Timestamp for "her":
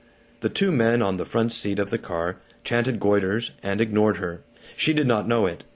4.17-4.41